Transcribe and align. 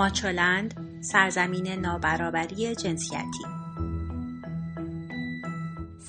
ماچولند 0.00 0.74
سرزمین 1.00 1.66
نابرابری 1.66 2.74
جنسیتی. 2.74 3.44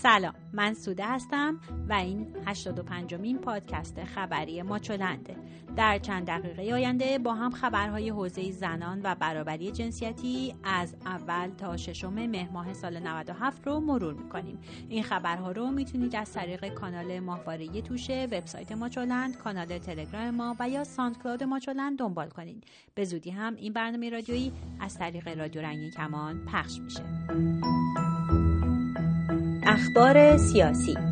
سلام. 0.01 0.40
من 0.53 0.73
سوده 0.73 1.05
هستم 1.05 1.59
و 1.89 1.93
این 1.93 2.27
85 2.45 3.15
مین 3.15 3.37
پادکست 3.37 4.03
خبری 4.03 4.61
ماچولنده 4.61 5.35
در 5.75 5.99
چند 5.99 6.27
دقیقه 6.27 6.73
آینده 6.73 7.19
با 7.19 7.33
هم 7.33 7.51
خبرهای 7.51 8.09
حوزه 8.09 8.51
زنان 8.51 9.01
و 9.03 9.15
برابری 9.15 9.71
جنسیتی 9.71 10.55
از 10.63 10.95
اول 11.05 11.49
تا 11.57 11.77
ششم 11.77 12.13
مهر 12.13 12.49
ماه 12.51 12.73
سال 12.73 12.99
97 12.99 13.67
رو 13.67 13.79
مرور 13.79 14.13
می‌کنیم. 14.13 14.59
این 14.89 15.03
خبرها 15.03 15.51
رو 15.51 15.71
می‌تونید 15.71 16.15
از 16.15 16.33
طریق 16.33 16.73
کانال 16.73 17.19
ماهواره 17.19 17.81
توشه 17.81 18.27
وبسایت 18.31 18.71
ماچولند 18.71 19.37
کانال 19.37 19.77
تلگرام 19.77 20.29
ما 20.29 20.55
و 20.59 20.69
یا 20.69 20.83
ساند 20.83 21.17
کلاود 21.17 21.43
ماچولند 21.43 21.99
دنبال 21.99 22.29
کنید 22.29 22.63
به 22.95 23.05
زودی 23.05 23.29
هم 23.29 23.55
این 23.55 23.73
برنامه 23.73 24.09
رادیویی 24.09 24.53
از 24.79 24.97
طریق 24.97 25.37
رادیو 25.39 25.61
رنگی 25.61 25.91
کمان 25.91 26.45
پخش 26.45 26.79
میشه. 26.79 27.03
اخبار 29.71 30.37
سیاسی. 30.37 31.10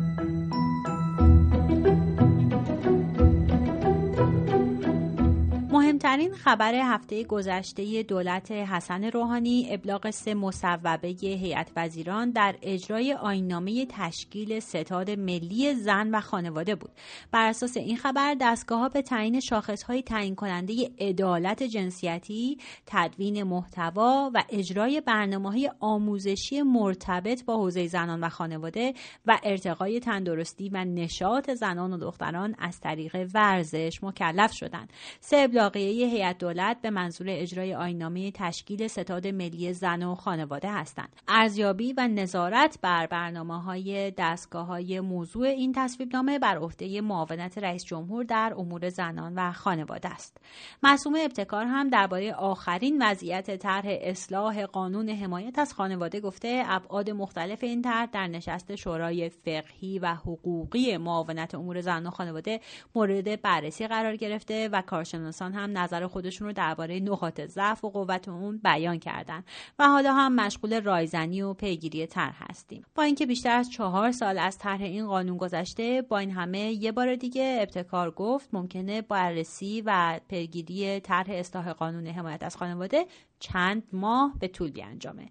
مهمترین 6.10 6.34
خبر 6.34 6.74
هفته 6.74 7.24
گذشته 7.24 8.02
دولت 8.02 8.52
حسن 8.52 9.04
روحانی 9.04 9.66
ابلاغ 9.70 10.10
سه 10.10 10.34
مصوبه 10.34 11.08
هیئت 11.22 11.70
وزیران 11.76 12.30
در 12.30 12.56
اجرای 12.62 13.14
آینامه 13.14 13.86
تشکیل 13.86 14.60
ستاد 14.60 15.10
ملی 15.10 15.74
زن 15.74 16.10
و 16.14 16.20
خانواده 16.20 16.74
بود. 16.74 16.90
بر 17.30 17.46
اساس 17.46 17.76
این 17.76 17.96
خبر 17.96 18.36
دستگاه 18.40 18.80
ها 18.80 18.88
به 18.88 19.02
تعیین 19.02 19.40
شاخص 19.40 19.82
های 19.82 20.02
تعیین 20.02 20.34
کننده 20.34 20.90
عدالت 20.98 21.62
جنسیتی 21.62 22.58
تدوین 22.86 23.42
محتوا 23.42 24.30
و 24.34 24.44
اجرای 24.48 25.00
برنامه 25.00 25.50
های 25.50 25.70
آموزشی 25.80 26.62
مرتبط 26.62 27.44
با 27.44 27.56
حوزه 27.56 27.86
زنان 27.86 28.20
و 28.20 28.28
خانواده 28.28 28.94
و 29.26 29.38
ارتقای 29.42 30.00
تندرستی 30.00 30.68
و 30.68 30.84
نشاط 30.84 31.50
زنان 31.50 31.92
و 31.92 31.98
دختران 31.98 32.54
از 32.58 32.80
طریق 32.80 33.28
ورزش 33.34 33.98
مکلف 34.02 34.52
شدند. 34.52 34.92
سه 35.20 35.36
ابلاغیه 35.36 35.99
هیئت 36.04 36.38
دولت 36.38 36.76
به 36.82 36.90
منظور 36.90 37.26
اجرای 37.30 37.74
آینامه 37.74 38.30
تشکیل 38.30 38.88
ستاد 38.88 39.26
ملی 39.26 39.72
زن 39.72 40.02
و 40.02 40.14
خانواده 40.14 40.72
هستند. 40.72 41.16
ارزیابی 41.28 41.92
و 41.92 42.08
نظارت 42.08 42.78
بر 42.82 43.06
برنامه 43.06 43.62
های 43.62 44.10
دستگاه 44.10 44.66
های 44.66 45.00
موضوع 45.00 45.46
این 45.46 45.72
تصویبنامه 45.72 46.38
بر 46.38 46.56
عهده 46.58 47.00
معاونت 47.00 47.58
رئیس 47.58 47.84
جمهور 47.84 48.24
در 48.24 48.54
امور 48.56 48.88
زنان 48.88 49.32
و 49.36 49.52
خانواده 49.52 50.08
است. 50.08 50.36
مسئوم 50.82 51.14
ابتکار 51.20 51.64
هم 51.64 51.88
درباره 51.88 52.32
آخرین 52.34 53.02
وضعیت 53.02 53.56
طرح 53.56 53.86
اصلاح 53.86 54.66
قانون 54.66 55.08
حمایت 55.08 55.58
از 55.58 55.72
خانواده 55.74 56.20
گفته 56.20 56.62
ابعاد 56.66 57.10
مختلف 57.10 57.64
این 57.64 57.82
طرح 57.82 58.06
در 58.06 58.26
نشست 58.26 58.76
شورای 58.76 59.28
فقهی 59.28 59.98
و 59.98 60.14
حقوقی 60.14 60.96
معاونت 60.96 61.54
امور 61.54 61.80
زن 61.80 62.06
و 62.06 62.10
خانواده 62.10 62.60
مورد 62.94 63.42
بررسی 63.42 63.86
قرار 63.86 64.16
گرفته 64.16 64.68
و 64.72 64.82
کارشناسان 64.82 65.52
هم 65.52 65.78
نظر 65.90 66.06
خودشون 66.06 66.46
رو 66.46 66.52
درباره 66.52 67.00
نقاط 67.00 67.40
ضعف 67.40 67.84
و 67.84 67.90
قوت 67.90 68.28
اون 68.28 68.60
بیان 68.64 68.98
کردن 68.98 69.44
و 69.78 69.88
حالا 69.88 70.14
هم 70.14 70.34
مشغول 70.34 70.82
رایزنی 70.82 71.42
و 71.42 71.54
پیگیری 71.54 72.06
طرح 72.06 72.42
هستیم. 72.50 72.84
با 72.94 73.02
اینکه 73.02 73.26
بیشتر 73.26 73.56
از 73.56 73.70
چهار 73.70 74.12
سال 74.12 74.38
از 74.38 74.58
طرح 74.58 74.82
این 74.82 75.06
قانون 75.06 75.36
گذشته 75.36 76.02
با 76.02 76.18
این 76.18 76.30
همه 76.30 76.58
یه 76.58 76.92
بار 76.92 77.14
دیگه 77.14 77.58
ابتکار 77.60 78.10
گفت 78.10 78.48
ممکنه 78.52 79.02
بررسی 79.02 79.82
و 79.86 80.20
پیگیری 80.28 81.00
طرح 81.00 81.26
اصلاح 81.30 81.72
قانون 81.72 82.06
حمایت 82.06 82.42
از 82.42 82.56
خانواده 82.56 83.06
چند 83.38 83.82
ماه 83.92 84.34
به 84.40 84.48
طول 84.48 84.70
بیانجامه 84.70 85.30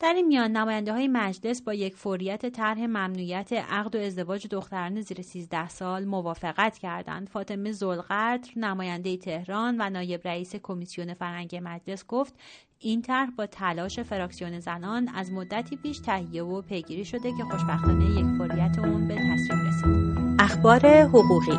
در 0.00 0.12
این 0.12 0.26
میان 0.26 0.52
نماینده 0.52 0.92
های 0.92 1.08
مجلس 1.08 1.62
با 1.62 1.74
یک 1.74 1.96
فوریت 1.96 2.46
طرح 2.46 2.78
ممنوعیت 2.78 3.52
عقد 3.52 3.96
و 3.96 3.98
ازدواج 3.98 4.46
دختران 4.46 5.00
زیر 5.00 5.22
13 5.22 5.68
سال 5.68 6.04
موافقت 6.04 6.78
کردند. 6.78 7.28
فاطمه 7.28 7.72
زلقدر 7.72 8.50
نماینده 8.56 9.16
تهران 9.16 9.76
و 9.80 9.90
نایب 9.90 10.20
رئیس 10.24 10.56
کمیسیون 10.56 11.14
فرهنگ 11.14 11.60
مجلس 11.62 12.06
گفت 12.06 12.34
این 12.78 13.02
طرح 13.02 13.30
با 13.30 13.46
تلاش 13.46 14.00
فراکسیون 14.00 14.60
زنان 14.60 15.08
از 15.14 15.32
مدتی 15.32 15.76
پیش 15.76 15.98
تهیه 15.98 16.42
و 16.42 16.62
پیگیری 16.62 17.04
شده 17.04 17.30
که 17.36 17.44
خوشبختانه 17.50 18.04
یک 18.04 18.26
فوریت 18.38 18.78
اون 18.78 19.08
به 19.08 19.14
تصویب 19.14 19.66
رسید. 19.66 20.36
اخبار 20.38 20.86
حقوقی 20.86 21.58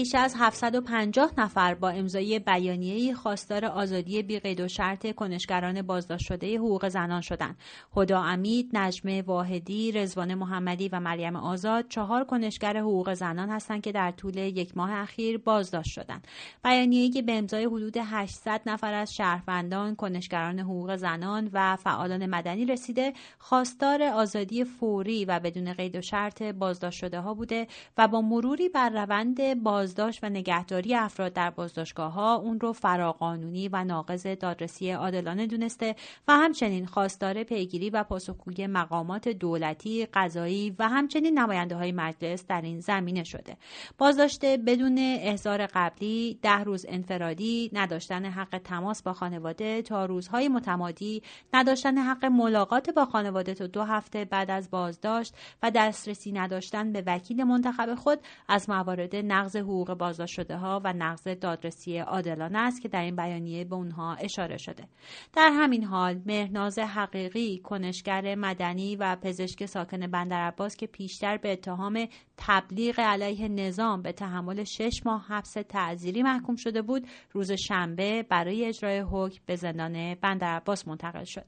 بیش 0.00 0.14
از 0.14 0.34
750 0.38 1.32
نفر 1.38 1.74
با 1.74 1.88
امضای 1.88 2.38
بیانیه‌ای 2.38 3.14
خواستار 3.14 3.64
آزادی 3.64 4.22
بیقید 4.22 4.60
و 4.60 4.68
شرط 4.68 5.14
کنشگران 5.14 5.82
بازداشت 5.82 6.24
شده 6.24 6.58
حقوق 6.58 6.88
زنان 6.88 7.20
شدند. 7.20 7.56
خدا 7.90 8.22
امید، 8.22 8.70
نجمه 8.72 9.22
واحدی، 9.22 9.92
رزوان 9.92 10.34
محمدی 10.34 10.88
و 10.88 11.00
مریم 11.00 11.36
آزاد 11.36 11.88
چهار 11.88 12.24
کنشگر 12.24 12.76
حقوق 12.76 13.14
زنان 13.14 13.48
هستند 13.48 13.82
که 13.82 13.92
در 13.92 14.10
طول 14.10 14.36
یک 14.36 14.76
ماه 14.76 14.92
اخیر 14.92 15.38
بازداشت 15.38 15.90
شدند. 15.90 16.26
بیانیه‌ای 16.64 17.10
که 17.10 17.22
به 17.22 17.38
امضای 17.38 17.64
حدود 17.64 17.96
800 17.96 18.60
نفر 18.66 18.94
از 18.94 19.14
شهروندان، 19.14 19.96
کنشگران 19.96 20.58
حقوق 20.58 20.96
زنان 20.96 21.50
و 21.52 21.76
فعالان 21.76 22.26
مدنی 22.26 22.64
رسیده، 22.64 23.12
خواستار 23.38 24.02
آزادی 24.02 24.64
فوری 24.64 25.24
و 25.24 25.40
بدون 25.40 25.72
قید 25.72 25.96
و 25.96 26.00
شرط 26.00 26.42
بازداشت 26.42 26.98
شده 26.98 27.20
ها 27.20 27.34
بوده 27.34 27.66
و 27.98 28.08
با 28.08 28.20
مروری 28.20 28.68
بر 28.68 28.90
روند 28.90 29.62
باز 29.62 29.89
بازداشت 29.90 30.24
و 30.24 30.28
نگهداری 30.28 30.94
افراد 30.94 31.32
در 31.32 31.50
بازداشتگاه 31.50 32.12
ها 32.12 32.34
اون 32.34 32.60
رو 32.60 32.72
فراقانونی 32.72 33.68
و 33.68 33.84
ناقض 33.84 34.26
دادرسی 34.26 34.90
عادلانه 34.90 35.46
دونسته 35.46 35.96
و 36.28 36.32
همچنین 36.32 36.86
خواستار 36.86 37.42
پیگیری 37.42 37.90
و 37.90 38.04
پاسخگوی 38.04 38.66
مقامات 38.66 39.28
دولتی، 39.28 40.06
قضایی 40.14 40.76
و 40.78 40.88
همچنین 40.88 41.38
نماینده 41.38 41.76
های 41.76 41.92
مجلس 41.92 42.46
در 42.46 42.60
این 42.60 42.80
زمینه 42.80 43.24
شده. 43.24 43.56
بازداشت 43.98 44.44
بدون 44.44 44.98
احضار 44.98 45.66
قبلی، 45.66 46.38
ده 46.42 46.58
روز 46.58 46.86
انفرادی، 46.88 47.70
نداشتن 47.72 48.24
حق 48.24 48.58
تماس 48.64 49.02
با 49.02 49.12
خانواده 49.12 49.82
تا 49.82 50.04
روزهای 50.04 50.48
متمادی، 50.48 51.22
نداشتن 51.54 51.98
حق 51.98 52.24
ملاقات 52.24 52.90
با 52.90 53.04
خانواده 53.04 53.54
تا 53.54 53.66
دو 53.66 53.82
هفته 53.82 54.24
بعد 54.24 54.50
از 54.50 54.70
بازداشت 54.70 55.34
و 55.62 55.70
دسترسی 55.70 56.32
نداشتن 56.32 56.92
به 56.92 57.02
وکیل 57.06 57.44
منتخب 57.44 57.94
خود 57.94 58.18
از 58.48 58.70
موارد 58.70 59.16
نقض 59.16 59.56
حقوق 59.56 59.79
بازداشت 59.84 60.34
شده 60.34 60.56
ها 60.56 60.80
و 60.84 60.92
نقض 60.92 61.28
دادرسی 61.28 61.98
عادلانه 61.98 62.58
است 62.58 62.82
که 62.82 62.88
در 62.88 63.02
این 63.02 63.16
بیانیه 63.16 63.64
به 63.64 63.74
اونها 63.74 64.14
اشاره 64.14 64.56
شده. 64.56 64.84
در 65.32 65.50
همین 65.54 65.84
حال 65.84 66.20
مهناز 66.26 66.78
حقیقی 66.78 67.58
کنشگر 67.58 68.34
مدنی 68.34 68.96
و 68.96 69.16
پزشک 69.16 69.66
ساکن 69.66 70.06
بندر 70.06 70.40
عباس 70.40 70.76
که 70.76 70.86
پیشتر 70.86 71.36
به 71.36 71.52
اتهام 71.52 72.08
تبلیغ 72.36 73.00
علیه 73.00 73.48
نظام 73.48 74.02
به 74.02 74.12
تحمل 74.12 74.64
شش 74.64 75.02
ماه 75.06 75.26
حبس 75.28 75.52
تعذیری 75.52 76.22
محکوم 76.22 76.56
شده 76.56 76.82
بود 76.82 77.06
روز 77.32 77.52
شنبه 77.52 78.22
برای 78.22 78.64
اجرای 78.64 78.98
حکم 78.98 79.40
به 79.46 79.56
زندان 79.56 80.14
بندر 80.14 80.56
عباس 80.56 80.88
منتقل 80.88 81.24
شد. 81.24 81.44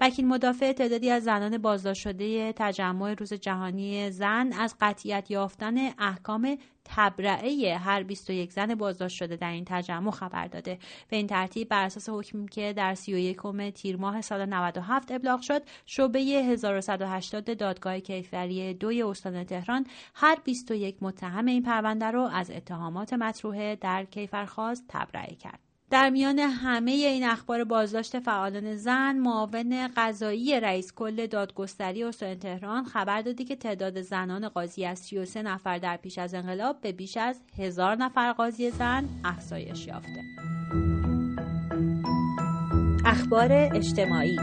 وکیل 0.00 0.26
مدافع 0.26 0.72
تعدادی 0.72 1.10
از 1.10 1.24
زنان 1.24 1.58
بازداشت 1.58 2.00
شده 2.00 2.52
تجمع 2.52 3.14
روز 3.14 3.32
جهانی 3.32 4.10
زن 4.10 4.52
از 4.52 4.74
قطیت 4.80 5.30
یافتن 5.30 5.76
احکام 5.98 6.58
تبرعه 6.84 7.76
هر 7.76 8.02
21 8.02 8.52
زن 8.52 8.74
بازداشت 8.74 9.16
شده 9.16 9.36
در 9.36 9.50
این 9.50 9.64
تجمع 9.66 10.10
خبر 10.10 10.46
داده. 10.46 10.78
به 11.08 11.16
این 11.16 11.26
ترتیب 11.26 11.68
بر 11.68 11.84
اساس 11.84 12.08
حکمی 12.08 12.48
که 12.48 12.72
در 12.72 12.94
31 12.94 13.38
تیر 13.74 13.96
ماه 13.96 14.20
سال 14.20 14.46
97 14.46 15.12
ابلاغ 15.12 15.40
شد 15.40 15.62
شعبه 15.86 16.20
1180 16.20 17.56
دادگاه 17.56 18.00
کیفری 18.00 18.74
دوی 18.74 19.02
استان 19.02 19.44
تهران 19.44 19.86
هر 20.14 20.38
21 20.44 20.96
متهم 21.02 21.46
این 21.46 21.62
پرونده 21.62 22.06
رو 22.06 22.20
از 22.20 22.50
اتهامات 22.50 23.12
مطروحه 23.12 23.76
در 23.76 24.04
کیفرخواست 24.04 24.84
تبرئه 24.88 25.34
کرد. 25.34 25.63
در 25.94 26.10
میان 26.10 26.38
همه 26.38 26.90
این 26.90 27.24
اخبار 27.24 27.64
بازداشت 27.64 28.18
فعالان 28.18 28.76
زن 28.76 29.16
معاون 29.16 29.88
قضایی 29.96 30.60
رئیس 30.60 30.92
کل 30.92 31.26
دادگستری 31.26 32.04
استان 32.04 32.34
تهران 32.34 32.84
خبر 32.84 33.22
دادی 33.22 33.44
که 33.44 33.56
تعداد 33.56 34.00
زنان 34.00 34.48
قاضی 34.48 34.84
از 34.84 34.98
33 34.98 35.42
نفر 35.42 35.78
در 35.78 35.96
پیش 35.96 36.18
از 36.18 36.34
انقلاب 36.34 36.80
به 36.80 36.92
بیش 36.92 37.16
از 37.16 37.40
هزار 37.58 37.96
نفر 37.96 38.32
قاضی 38.32 38.70
زن 38.70 39.08
افزایش 39.24 39.86
یافته. 39.86 40.20
اخبار 43.04 43.52
اجتماعی 43.52 44.38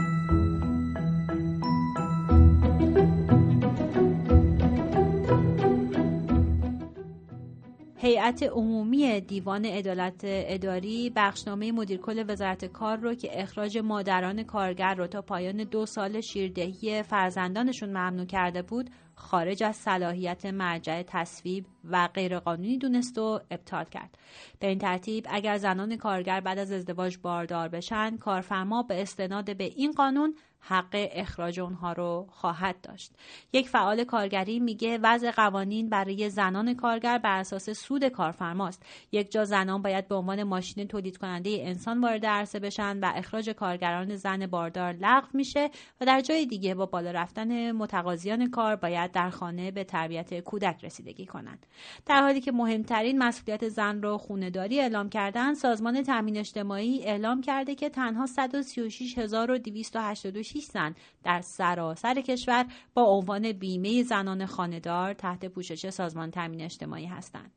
هیئت 8.12 8.42
عمومی 8.42 9.20
دیوان 9.20 9.64
عدالت 9.64 10.20
اداری 10.24 11.12
بخشنامه 11.16 11.72
مدیرکل 11.72 12.24
وزارت 12.28 12.64
کار 12.64 12.96
رو 12.96 13.14
که 13.14 13.42
اخراج 13.42 13.78
مادران 13.78 14.42
کارگر 14.42 14.94
رو 14.94 15.06
تا 15.06 15.22
پایان 15.22 15.56
دو 15.56 15.86
سال 15.86 16.20
شیردهی 16.20 17.02
فرزندانشون 17.02 17.88
ممنوع 17.88 18.26
کرده 18.26 18.62
بود 18.62 18.90
خارج 19.22 19.62
از 19.62 19.76
صلاحیت 19.76 20.46
مرجع 20.46 21.02
تصویب 21.02 21.66
و 21.90 22.08
غیرقانونی 22.14 22.78
دونست 22.78 23.18
و 23.18 23.40
ابطال 23.50 23.84
کرد. 23.84 24.18
به 24.58 24.66
این 24.66 24.78
ترتیب 24.78 25.26
اگر 25.30 25.58
زنان 25.58 25.96
کارگر 25.96 26.40
بعد 26.40 26.58
از 26.58 26.72
ازدواج 26.72 27.18
باردار 27.22 27.68
بشن 27.68 28.16
کارفرما 28.16 28.82
به 28.82 29.02
استناد 29.02 29.56
به 29.56 29.64
این 29.64 29.92
قانون 29.92 30.34
حق 30.64 31.08
اخراج 31.12 31.60
اونها 31.60 31.92
رو 31.92 32.26
خواهد 32.30 32.80
داشت. 32.80 33.12
یک 33.52 33.68
فعال 33.68 34.04
کارگری 34.04 34.60
میگه 34.60 34.98
وضع 35.02 35.30
قوانین 35.30 35.88
برای 35.88 36.30
زنان 36.30 36.74
کارگر 36.74 37.18
بر 37.18 37.38
اساس 37.38 37.70
سود 37.70 38.04
کارفرماست. 38.04 38.82
یک 39.12 39.32
جا 39.32 39.44
زنان 39.44 39.82
باید 39.82 40.08
به 40.08 40.14
عنوان 40.14 40.42
ماشین 40.42 40.88
تولید 40.88 41.16
کننده 41.16 41.50
انسان 41.50 42.00
وارد 42.00 42.26
عرصه 42.26 42.58
بشن 42.58 42.98
و 42.98 43.12
اخراج 43.14 43.50
کارگران 43.50 44.16
زن 44.16 44.46
باردار 44.46 44.92
لغو 44.92 45.28
میشه 45.34 45.70
و 46.00 46.06
در 46.06 46.20
جای 46.20 46.46
دیگه 46.46 46.74
با 46.74 46.86
بالا 46.86 47.10
رفتن 47.10 47.72
متقاضیان 47.72 48.50
کار 48.50 48.76
باید 48.76 49.11
در 49.12 49.30
خانه 49.30 49.70
به 49.70 49.84
تربیت 49.84 50.40
کودک 50.40 50.84
رسیدگی 50.84 51.26
کنند 51.26 51.66
در 52.06 52.20
حالی 52.20 52.40
که 52.40 52.52
مهمترین 52.52 53.18
مسئولیت 53.18 53.68
زن 53.68 54.02
رو 54.02 54.18
خونداری 54.18 54.80
اعلام 54.80 55.08
کردن 55.08 55.54
سازمان 55.54 56.02
تامین 56.02 56.36
اجتماعی 56.36 57.04
اعلام 57.04 57.40
کرده 57.40 57.74
که 57.74 57.88
تنها 57.88 58.26
136286 58.26 60.52
6 60.52 60.64
زن 60.64 60.94
در 61.24 61.40
سراسر 61.40 62.20
کشور 62.20 62.66
با 62.94 63.02
عنوان 63.02 63.52
بیمه 63.52 64.02
زنان 64.02 64.46
خانهدار 64.46 65.12
تحت 65.12 65.46
پوشش 65.46 65.90
سازمان 65.90 66.30
تامین 66.30 66.60
اجتماعی 66.60 67.06
هستند. 67.06 67.50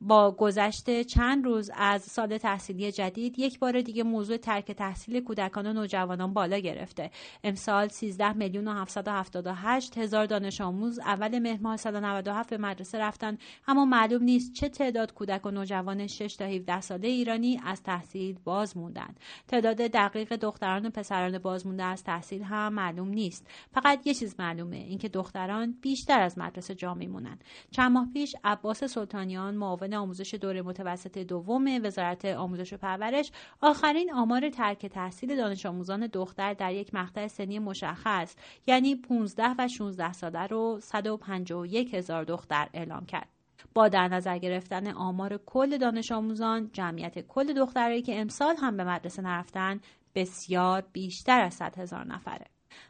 با 0.00 0.30
گذشت 0.30 1.02
چند 1.02 1.44
روز 1.44 1.70
از 1.74 2.02
سال 2.02 2.38
تحصیلی 2.38 2.92
جدید 2.92 3.38
یک 3.38 3.58
بار 3.58 3.80
دیگه 3.80 4.02
موضوع 4.02 4.36
ترک 4.36 4.72
تحصیل 4.72 5.20
کودکان 5.20 5.66
و 5.66 5.72
نوجوانان 5.72 6.34
بالا 6.34 6.58
گرفته. 6.58 7.10
امسال 7.44 7.88
13 7.88 8.32
میلیون 8.32 8.68
و 8.68 8.72
778 8.72 9.98
هزار 9.98 10.26
دانش 10.26 10.60
آموز 10.60 10.98
اول 10.98 11.38
مهر 11.38 11.60
ماه 11.62 11.76
197 11.76 12.50
به 12.50 12.58
مدرسه 12.58 12.98
رفتن. 12.98 13.38
اما 13.68 13.84
معلوم 13.84 14.22
نیست 14.22 14.52
چه 14.52 14.68
تعداد 14.68 15.14
کودک 15.14 15.46
و 15.46 15.50
نوجوان 15.50 16.06
6 16.06 16.36
تا 16.36 16.44
17 16.44 16.80
ساله 16.80 17.08
ایرانی 17.08 17.60
از 17.64 17.82
تحصیل 17.82 18.38
باز 18.44 18.76
موندن 18.76 19.14
تعداد 19.48 19.76
دقیق 19.76 20.36
دختران 20.36 20.86
و 20.86 20.90
پسران 20.90 21.38
باز 21.38 21.66
مونده 21.66 21.84
از 21.84 22.04
تحصیل 22.04 22.42
هم 22.42 22.72
معلوم 22.72 23.08
نیست. 23.08 23.46
فقط 23.74 24.06
یه 24.06 24.14
چیز 24.14 24.34
معلومه 24.38 24.76
اینکه 24.76 25.08
دختران 25.08 25.78
بیشتر 25.80 26.20
از 26.20 26.38
مدرسه 26.38 26.74
جا 26.74 26.94
میمونن. 26.94 27.38
چند 27.70 27.92
ماه 27.92 28.08
پیش 28.12 28.36
عباس 28.44 28.84
سلطانیان 28.84 29.54
معاون 29.54 29.83
آموزش 29.92 30.34
دوره 30.34 30.62
متوسط 30.62 31.18
دوم 31.18 31.80
وزارت 31.84 32.24
آموزش 32.24 32.72
و 32.72 32.76
پرورش 32.76 33.30
آخرین 33.60 34.12
آمار 34.12 34.50
ترک 34.50 34.86
تحصیل 34.86 35.36
دانش 35.36 35.66
آموزان 35.66 36.06
دختر 36.06 36.54
در 36.54 36.72
یک 36.72 36.94
مقطع 36.94 37.26
سنی 37.26 37.58
مشخص 37.58 38.34
یعنی 38.66 38.94
15 38.94 39.54
و 39.58 39.68
16 39.68 40.12
ساله 40.12 40.46
رو 40.46 40.78
151 40.82 41.94
هزار 41.94 42.24
دختر 42.24 42.68
اعلام 42.74 43.06
کرد. 43.06 43.28
با 43.74 43.88
در 43.88 44.08
نظر 44.08 44.38
گرفتن 44.38 44.86
آمار 44.86 45.40
کل 45.46 45.78
دانش 45.78 46.12
آموزان 46.12 46.70
جمعیت 46.72 47.26
کل 47.26 47.52
دخترایی 47.52 48.02
که 48.02 48.20
امسال 48.20 48.56
هم 48.56 48.76
به 48.76 48.84
مدرسه 48.84 49.22
نرفتن 49.22 49.80
بسیار 50.14 50.84
بیشتر 50.92 51.40
از 51.40 51.54
100 51.54 51.78
هزار 51.78 52.06
نفره. 52.06 52.46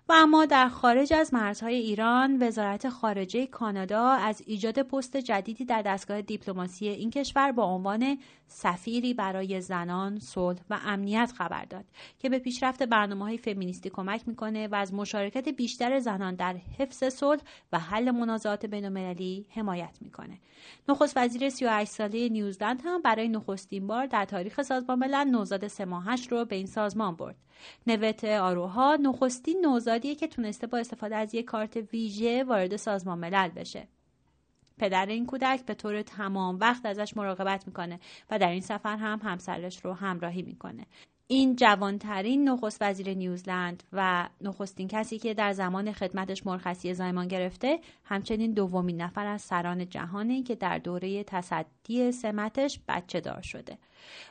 و 0.08 0.12
اما 0.16 0.46
در 0.46 0.68
خارج 0.68 1.12
از 1.12 1.34
مرزهای 1.34 1.74
ایران 1.74 2.42
وزارت 2.42 2.88
خارجه 2.88 3.46
کانادا 3.46 4.08
از 4.08 4.42
ایجاد 4.46 4.82
پست 4.82 5.16
جدیدی 5.16 5.64
در 5.64 5.82
دستگاه 5.82 6.22
دیپلماسی 6.22 6.88
این 6.88 7.10
کشور 7.10 7.52
با 7.52 7.64
عنوان 7.64 8.18
سفیری 8.46 9.14
برای 9.14 9.60
زنان 9.60 10.18
صلح 10.18 10.58
و 10.70 10.78
امنیت 10.84 11.32
خبر 11.38 11.64
داد 11.64 11.84
که 12.18 12.28
به 12.28 12.38
پیشرفت 12.38 12.82
برنامه 12.82 13.24
های 13.24 13.38
فمینیستی 13.38 13.90
کمک 13.90 14.28
می‌کنه 14.28 14.68
و 14.68 14.74
از 14.74 14.94
مشارکت 14.94 15.48
بیشتر 15.48 15.98
زنان 16.00 16.34
در 16.34 16.56
حفظ 16.78 17.04
صلح 17.04 17.40
و 17.72 17.78
حل 17.78 18.10
منازعات 18.10 18.66
بینالمللی 18.66 19.46
حمایت 19.50 19.98
می‌کنه. 20.00 20.38
نخست 20.88 21.16
وزیر 21.16 21.48
38 21.48 21.90
ساله 21.90 22.28
نیوزلند 22.28 22.82
هم 22.84 23.02
برای 23.02 23.28
نخستین 23.28 23.86
بار 23.86 24.06
در 24.06 24.24
تاریخ 24.24 24.62
سازمان 24.62 24.98
ملل 24.98 25.24
نوزاد 25.30 25.68
سه 25.68 25.84
ماهش 25.84 26.28
رو 26.32 26.44
به 26.44 26.56
این 26.56 26.66
سازمان 26.66 27.16
برد. 27.16 27.36
نوت 27.86 28.24
آروها 28.24 28.96
نخستین 28.96 29.66
نوزادیه 29.94 30.14
که 30.14 30.26
تونسته 30.26 30.66
با 30.66 30.78
استفاده 30.78 31.16
از 31.16 31.34
یک 31.34 31.44
کارت 31.44 31.76
ویژه 31.76 32.44
وارد 32.44 32.76
سازمان 32.76 33.18
ملل 33.18 33.48
بشه. 33.48 33.88
پدر 34.78 35.06
این 35.06 35.26
کودک 35.26 35.64
به 35.66 35.74
طور 35.74 36.02
تمام 36.02 36.58
وقت 36.60 36.86
ازش 36.86 37.16
مراقبت 37.16 37.66
می‌کنه 37.66 38.00
و 38.30 38.38
در 38.38 38.50
این 38.50 38.60
سفر 38.60 38.96
هم 38.96 39.20
همسرش 39.24 39.84
رو 39.84 39.92
همراهی 39.92 40.42
می‌کنه. 40.42 40.86
این 41.26 41.56
جوانترین 41.56 42.48
نخست 42.48 42.78
وزیر 42.80 43.14
نیوزلند 43.14 43.82
و 43.92 44.28
نخستین 44.40 44.88
کسی 44.88 45.18
که 45.18 45.34
در 45.34 45.52
زمان 45.52 45.92
خدمتش 45.92 46.46
مرخصی 46.46 46.94
زایمان 46.94 47.28
گرفته 47.28 47.80
همچنین 48.04 48.52
دومین 48.52 49.02
نفر 49.02 49.26
از 49.26 49.42
سران 49.42 49.88
جهانی 49.88 50.42
که 50.42 50.54
در 50.54 50.78
دوره 50.78 51.24
تصدی 51.24 52.12
سمتش 52.12 52.80
بچه 52.88 53.20
دار 53.20 53.42
شده. 53.42 53.78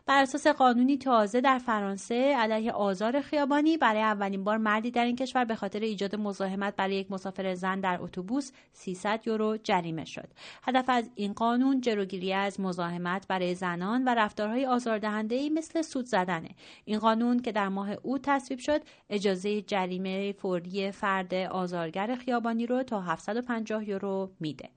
بر 0.05 0.21
اساس 0.21 0.47
قانونی 0.47 0.97
تازه 0.97 1.41
در 1.41 1.57
فرانسه 1.57 2.35
علیه 2.37 2.71
آزار 2.71 3.21
خیابانی 3.21 3.77
برای 3.77 4.01
اولین 4.01 4.43
بار 4.43 4.57
مردی 4.57 4.91
در 4.91 5.05
این 5.05 5.15
کشور 5.15 5.45
به 5.45 5.55
خاطر 5.55 5.79
ایجاد 5.79 6.15
مزاحمت 6.15 6.75
برای 6.75 6.95
یک 6.95 7.11
مسافر 7.11 7.53
زن 7.55 7.79
در 7.79 7.97
اتوبوس 8.01 8.51
300 8.71 9.21
یورو 9.25 9.57
جریمه 9.57 10.05
شد. 10.05 10.27
هدف 10.63 10.85
از 10.87 11.09
این 11.15 11.33
قانون 11.33 11.81
جلوگیری 11.81 12.33
از 12.33 12.59
مزاحمت 12.59 13.27
برای 13.27 13.55
زنان 13.55 14.03
و 14.03 14.09
رفتارهای 14.09 14.65
آزاردهنده 14.65 15.49
مثل 15.49 15.81
سود 15.81 16.05
زدنه. 16.05 16.49
این 16.85 16.99
قانون 16.99 17.39
که 17.39 17.51
در 17.51 17.69
ماه 17.69 17.91
او 18.03 18.17
تصویب 18.17 18.59
شد 18.59 18.81
اجازه 19.09 19.61
جریمه 19.61 20.31
فوری 20.31 20.91
فرد 20.91 21.33
آزارگر 21.33 22.15
خیابانی 22.15 22.65
رو 22.65 22.83
تا 22.83 23.01
750 23.01 23.89
یورو 23.89 24.31
میده. 24.39 24.69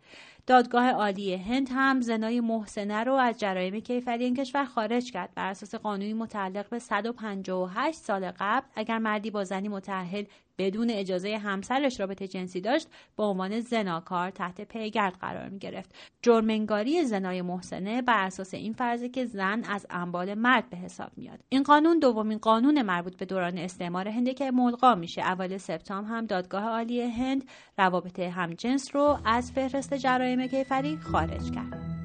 دادگاه 0.46 0.90
عالی 0.90 1.34
هند 1.34 1.68
هم 1.72 2.00
زنای 2.00 2.40
محسنه 2.40 3.04
رو 3.04 3.12
از 3.12 3.40
جرایم 3.40 3.80
کیفری 3.80 4.24
این 4.24 4.34
کشور 4.34 4.64
خارج 4.64 5.12
کرد. 5.12 5.34
بر 5.34 5.50
اساس 5.50 5.74
قانونی 5.74 6.12
متعلق 6.14 6.68
به 6.68 6.78
158 6.78 7.98
سال 7.98 8.32
قبل 8.38 8.66
اگر 8.74 8.98
مردی 8.98 9.30
با 9.30 9.44
زنی 9.44 9.68
متأهل 9.68 10.24
بدون 10.58 10.90
اجازه 10.90 11.38
همسرش 11.38 12.00
رابطه 12.00 12.28
جنسی 12.28 12.60
داشت 12.60 12.88
به 13.16 13.22
عنوان 13.22 13.60
زناکار 13.60 14.30
تحت 14.30 14.60
پیگرد 14.60 15.16
قرار 15.20 15.48
می 15.48 15.58
گرفت 15.58 15.94
جرمنگاری 16.22 17.04
زنای 17.04 17.42
محسنه 17.42 18.02
بر 18.02 18.24
اساس 18.24 18.54
این 18.54 18.72
فرضه 18.72 19.08
که 19.08 19.24
زن 19.24 19.64
از 19.64 19.86
انبال 19.90 20.34
مرد 20.34 20.70
به 20.70 20.76
حساب 20.76 21.10
میاد. 21.16 21.40
این 21.48 21.62
قانون 21.62 21.98
دومین 21.98 22.38
قانون 22.38 22.82
مربوط 22.82 23.16
به 23.16 23.24
دوران 23.24 23.58
استعمار 23.58 24.08
هنده 24.08 24.34
که 24.34 24.50
ملغا 24.50 24.94
میشه. 24.94 25.22
اول 25.22 25.56
سپتامبر 25.56 26.08
هم 26.08 26.26
دادگاه 26.26 26.64
عالی 26.64 27.00
هند 27.00 27.44
روابط 27.78 28.18
همجنس 28.18 28.94
رو 28.94 29.18
از 29.24 29.52
فهرست 29.52 29.94
جرایم 29.94 30.46
کیفری 30.46 30.96
خارج 30.96 31.50
کرد. 31.50 31.96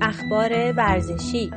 اخبار 0.00 0.72
ورزشی 0.72 1.50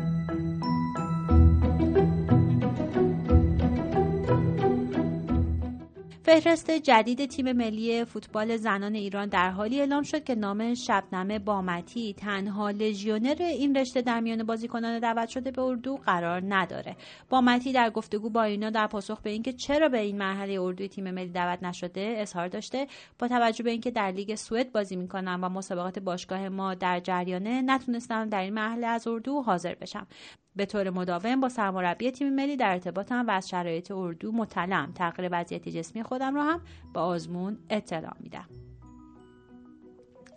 فهرست 6.29 6.71
جدید 6.71 7.25
تیم 7.25 7.51
ملی 7.51 8.05
فوتبال 8.05 8.57
زنان 8.57 8.95
ایران 8.95 9.29
در 9.29 9.49
حالی 9.49 9.79
اعلام 9.79 10.03
شد 10.03 10.23
که 10.23 10.35
نام 10.35 10.73
شبنم 10.73 11.37
بامتی 11.37 12.13
تنها 12.13 12.69
لژیونر 12.69 13.35
این 13.39 13.77
رشته 13.77 14.01
در 14.01 14.19
میان 14.19 14.43
بازیکنان 14.43 14.99
دعوت 14.99 15.29
شده 15.29 15.51
به 15.51 15.61
اردو 15.61 15.95
قرار 15.95 16.41
نداره. 16.47 16.95
بامتی 17.29 17.71
در 17.71 17.89
گفتگو 17.89 18.29
با 18.29 18.43
اینا 18.43 18.69
در 18.69 18.87
پاسخ 18.87 19.21
به 19.21 19.29
اینکه 19.29 19.53
چرا 19.53 19.89
به 19.89 19.99
این 19.99 20.17
مرحله 20.17 20.61
اردوی 20.61 20.87
تیم 20.87 21.11
ملی 21.11 21.29
دعوت 21.29 21.63
نشده 21.63 22.15
اظهار 22.17 22.47
داشته 22.47 22.87
با 23.19 23.27
توجه 23.27 23.63
به 23.63 23.71
اینکه 23.71 23.91
در 23.91 24.11
لیگ 24.11 24.35
سوئد 24.35 24.71
بازی 24.71 24.95
می‌کنم 24.95 25.39
و 25.43 25.49
مسابقات 25.49 25.99
باشگاه 25.99 26.49
ما 26.49 26.73
در 26.73 26.99
جریانه 26.99 27.61
نتونستم 27.61 28.29
در 28.29 28.41
این 28.41 28.53
مرحله 28.53 28.87
از 28.87 29.07
اردو 29.07 29.41
حاضر 29.41 29.75
بشم. 29.75 30.07
به 30.55 30.65
طور 30.65 30.89
مداوم 30.89 31.39
با 31.39 31.49
سرمربی 31.49 32.11
تیم 32.11 32.35
ملی 32.35 32.57
در 32.57 32.71
ارتباطم 32.71 33.27
و 33.27 33.31
از 33.31 33.49
شرایط 33.49 33.91
اردو 33.91 34.31
مطلعم 34.31 34.91
تغییر 34.91 35.29
وضعیت 35.31 35.69
جسمی 35.69 36.03
خودم 36.03 36.35
را 36.35 36.43
هم 36.43 36.61
با 36.93 37.01
آزمون 37.01 37.57
اطلاع 37.69 38.13
میدم. 38.19 38.45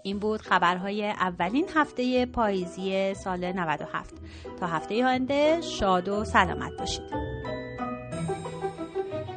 این 0.03 0.19
بود 0.19 0.43
خبرهای 0.43 1.09
اولین 1.11 1.67
هفته 1.75 2.27
پاییزی 2.27 3.15
سال 3.15 3.53
97 3.53 4.15
تا 4.61 4.67
هفته 4.67 5.07
آینده 5.07 5.61
شاد 5.61 6.09
و 6.09 6.25
سلامت 6.25 6.73
باشید. 6.79 7.52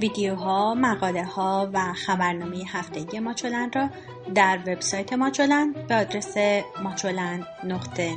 ویدیوها، 0.02 0.74
مقاله 0.74 1.26
ها 1.26 1.70
و 1.74 1.94
خبرنامه 1.94 2.64
هفتگی 2.68 3.20
ماچولن 3.20 3.72
را 3.76 3.90
در 4.36 4.60
وبسایت 4.68 5.14
ماچولن 5.14 5.76
به 5.88 5.96
آدرس 5.96 6.38
ماچولن 6.84 7.48
نقطه 7.64 8.16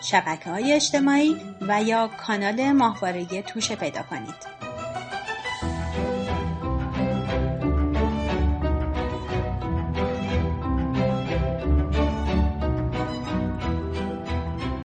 شبکه 0.00 0.50
های 0.50 0.72
اجتماعی 0.72 1.36
و 1.60 1.82
یا 1.82 2.10
کانال 2.26 2.72
ماهواره 2.72 3.42
توشه 3.42 3.76
پیدا 3.76 4.02
کنید. 4.02 4.61